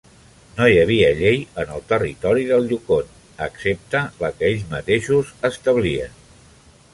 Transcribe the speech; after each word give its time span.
No 0.59 0.65
hi 0.69 0.77
havia 0.83 1.09
llei 1.19 1.35
en 1.63 1.73
el 1.75 1.83
territori 1.91 2.45
del 2.53 2.65
Yukon, 2.71 3.11
excepte 3.49 4.03
la 4.25 4.33
que 4.41 4.49
ells 4.49 4.65
mateixos 4.73 5.31
establien. 5.53 6.19